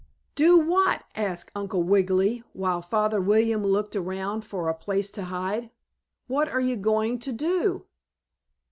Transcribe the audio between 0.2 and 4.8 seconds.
"Do what?" asked Uncle Wiggily, while Father William looked around for a